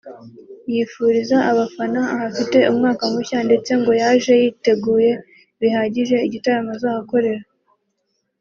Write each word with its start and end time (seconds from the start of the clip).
yifuriza 0.71 1.37
abafana 1.51 2.01
ahafite 2.15 2.57
umwaka 2.71 3.03
mushya 3.13 3.39
ndetse 3.47 3.71
ngo 3.79 3.91
yaje 4.01 4.33
yiteguye 4.41 5.11
bihagije 5.59 6.15
igitaramo 6.27 6.71
azahakorera 6.75 7.43